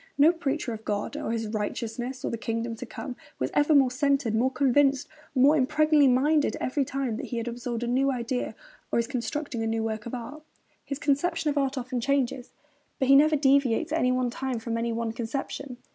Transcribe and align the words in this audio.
No 0.17 0.31
preacher 0.31 0.73
of 0.73 0.83
God 0.83 1.15
and 1.15 1.31
of 1.45 1.53
righteousness 1.53 2.23
and 2.23 2.33
the 2.33 2.37
kingdom 2.39 2.75
to 2.77 2.87
come 2.87 3.15
was 3.37 3.51
ever 3.53 3.75
more 3.75 3.91
centred, 3.91 4.33
more 4.33 4.49
convinced, 4.49 5.07
more 5.35 5.55
impregnably 5.55 6.07
minded 6.07 6.57
every 6.59 6.83
time 6.83 7.17
that 7.17 7.27
he 7.27 7.37
has 7.37 7.47
absorbed 7.47 7.83
a 7.83 7.87
new 7.87 8.11
idea 8.11 8.55
or 8.91 8.97
is 8.97 9.05
constructing 9.05 9.61
a 9.61 9.67
new 9.67 9.83
work 9.83 10.07
of 10.07 10.15
art. 10.15 10.41
His 10.83 10.97
conception 10.97 11.51
of 11.51 11.57
art 11.59 11.77
often 11.77 12.01
changes; 12.01 12.51
but 12.97 13.09
he 13.09 13.15
never 13.15 13.35
deviates 13.35 13.91
at 13.91 13.99
any 13.99 14.11
one 14.11 14.31
time 14.31 14.57
from 14.57 14.75
any 14.75 14.91
one 14.91 15.11
conception. 15.11 15.77